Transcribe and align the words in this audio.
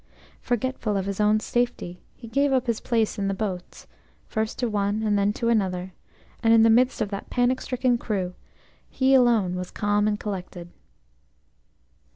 Forgetful 0.41 0.97
of 0.97 1.05
his 1.05 1.19
own 1.19 1.39
safety, 1.39 2.01
he 2.15 2.27
gave 2.27 2.51
up 2.51 2.65
his 2.65 2.79
place 2.79 3.19
in 3.19 3.27
the 3.27 3.35
boats, 3.35 3.85
first 4.25 4.57
to 4.57 4.67
one 4.67 5.03
and 5.03 5.15
then 5.15 5.31
to 5.33 5.47
another, 5.49 5.93
and 6.41 6.51
in 6.51 6.63
the 6.63 6.71
midst 6.71 7.01
of 7.01 7.09
that 7.09 7.29
panic 7.29 7.61
stricken 7.61 7.99
crew 7.99 8.33
he 8.89 9.13
alone 9.13 9.53
was 9.53 9.69
calm 9.69 10.07
and 10.07 10.19
collected. 10.19 10.69